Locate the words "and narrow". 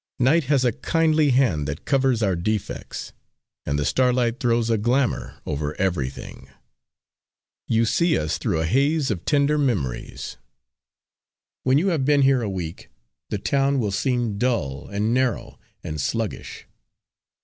14.87-15.59